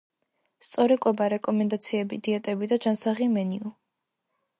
სწორი 0.67 0.95
კვება: 1.03 1.27
რეკომენდაციები, 1.33 2.19
დიეტები 2.29 2.71
და 2.73 2.79
ჯანსაღი 2.87 3.29
მენიუ. 3.35 3.73